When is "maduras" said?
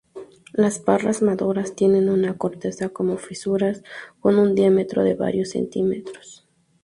1.21-1.75